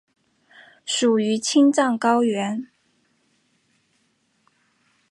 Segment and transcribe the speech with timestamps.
[0.83, 2.69] 属于青藏高原。